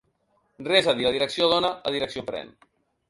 Res 0.67 0.89
a 0.93 0.95
dir: 0.99 1.05
la 1.07 1.11
direcció 1.17 1.49
dona, 1.53 1.71
la 1.89 1.93
direcció 1.97 2.25
pren. 2.31 2.51